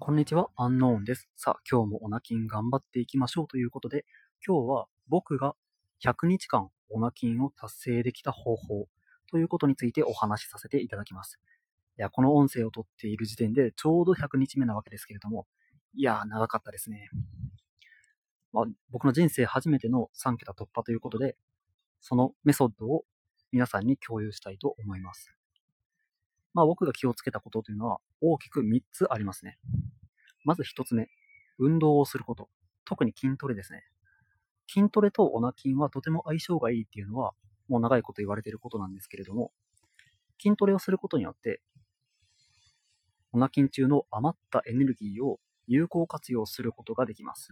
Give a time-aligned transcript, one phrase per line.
[0.00, 1.28] こんにちは、アンノーンです。
[1.34, 4.04] さあ、今日もオナキン頑張っていきましょうということで、
[4.46, 5.56] 今日は僕が
[6.04, 8.86] 100日間オナキンを達成できた方法
[9.28, 11.40] ということについてお話しさせていただきます。
[11.98, 15.48] いや、この音声をとっている時点でちょうど100日目なわけですけれども、
[15.94, 17.10] いやー、長かったですね。
[18.52, 21.36] まあ、僕の人生初めての3桁突破ということで、
[22.00, 23.04] そのメソッドを
[23.50, 25.34] 皆さんに共有したいと思います。
[26.54, 29.58] まあ僕が気をつけたことというのは大きく3つありますね。
[30.44, 31.08] まず1つ目、
[31.58, 32.48] 運動をすること。
[32.84, 33.84] 特に筋トレですね。
[34.68, 37.32] 筋トレとオナ筋はとても相性がいいっていうのは
[37.68, 39.52] もう長いこと言われていることなんですけれども、
[40.40, 41.60] 筋トレをすることによって、
[43.32, 47.50] オナ筋中の余ったエネルギーを有効活用することができます。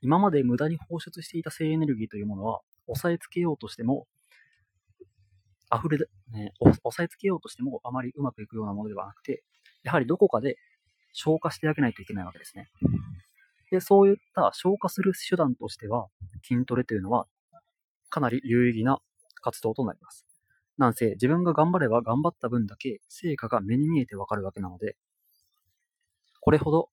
[0.00, 4.06] 今まで無駄に放出していた性エネルギーというものは、抑えつけようとしても、
[5.70, 5.98] 溢れ、
[6.32, 9.44] ね、抑えつけようとしてもあまりうまくいくようなものではなくて、
[9.82, 10.56] やはりどこかで
[11.12, 12.68] 消化してあげないといけないわけですね。
[13.70, 16.08] で、そういった消化する手段としては、
[16.46, 17.26] 筋トレというのは
[18.08, 19.00] かなり有意義な
[19.42, 20.26] 活動となります。
[20.78, 24.96] なんせ、自分が頑張れば頑張った分だけ成果が目に見えてわかるわけなので、
[26.40, 26.88] これほど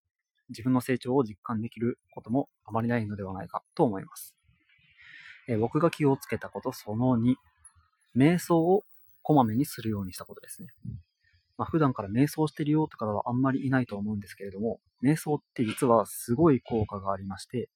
[0.50, 4.36] 自分の成長を実感できることもあまりないのではないかと思います。
[5.48, 7.36] え僕が気をつけたことその2、
[8.16, 8.84] 瞑想を
[9.22, 10.70] こまめにするようにしたことですね。
[11.58, 17.70] まあ、普段から瞑想してるよって方はあんまりいないと思うんですけれども、瞑想って実はすごい効果がありまして、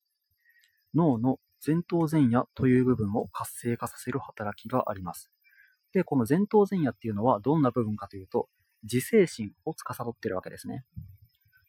[0.93, 5.31] 脳の前頭前野という部分を活性化させる働きがあります。
[5.93, 8.49] で、この前頭前野っていうのはどんな部分かというと、
[8.83, 10.83] 自制心を司っているわけですね。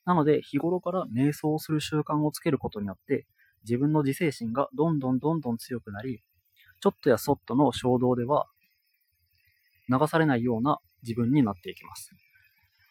[0.04, 3.26] なので、日頃から瞑想をする習慣をつけることによって、
[3.64, 6.22] 自分の自制心がどんどんどんどん強くなり、
[6.80, 8.46] ちょっとやそっとの衝動では
[9.88, 12.10] 流されないような自分になっていきます。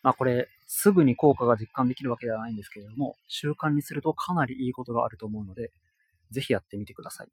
[0.01, 5.71] まあこれ、すぐに効果が実感できるわけではないんですけれども、習慣にするとかなりいいことがあると思うので、
[6.31, 7.27] ぜひやってみてください。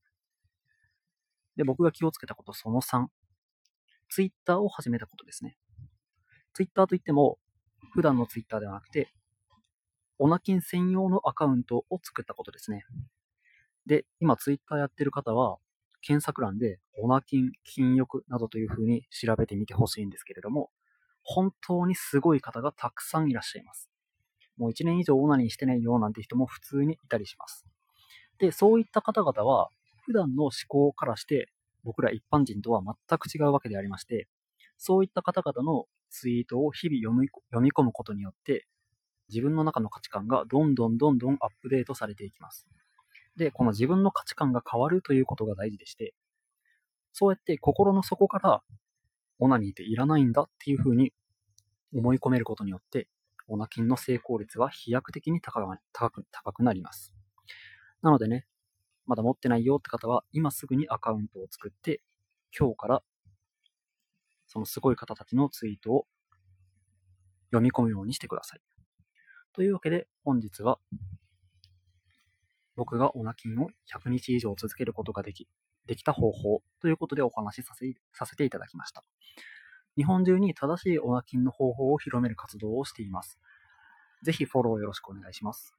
[1.57, 3.07] で、僕が気をつけたことその3。
[4.09, 5.57] ツイッターを始めたことですね。
[6.55, 7.39] ツイッターといっても、
[7.93, 9.13] 普段のツイッターではなくて、
[10.19, 12.85] オナキン専用のアカウントを作ったことですね。
[13.87, 15.59] で、今ツイッターやってる方は、
[16.07, 20.71] 検索欄でオナキン、筋欲などという風に調べてみてほしいんですけれども、
[21.25, 23.91] 本当にすごい方がたくさんいらっしゃいます。
[24.57, 27.67] もう1年以上オナニーしてないよなんて人も普通にいたりします。
[28.39, 29.69] で、そういった方々は、
[30.05, 31.49] 普段の思考からして、
[31.83, 34.29] 僕ら一般人とは全く違うわけでありまして、
[34.79, 38.69] そういった方々のツイートを日々読み読み込むことによって、
[39.29, 42.65] 自分の中の価値観がどんどんどんどんアップデートされていきます。
[43.37, 46.15] で、この自分の価値観が変わるということが大事でして、
[47.13, 48.63] そうやって心の底から、
[49.39, 51.13] オナニーっていらないんだっていうふうに
[51.95, 53.09] 思い込めることによって、
[53.49, 57.13] オナキンの成功率は飛躍的に高く高く高くなります。
[58.03, 58.47] なのでね、
[59.07, 62.01] まだ持ってないよって方は、今すぐにアカウントを作って、
[62.59, 63.03] 今日から、
[64.47, 66.07] そのすごい方たちのツイートを
[67.51, 68.61] 読み込むようにしてください。
[69.53, 70.79] というわけで、本日は、
[72.77, 75.49] 僕がオナキンを100日以上続けることができ、
[75.87, 79.03] できた方法ということでお話しさせさせていただきました。
[79.97, 83.39] 日本中に正しいオナキンの方法を広める活動をしています。
[84.23, 85.75] ぜひフォローよろしくお願いします。